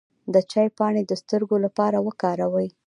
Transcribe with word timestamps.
د 0.33 0.35
چای 0.51 0.67
پاڼې 0.77 1.01
د 1.05 1.11
سترګو 1.21 1.55
لپاره 1.65 1.97
وکاروئ 2.07 2.67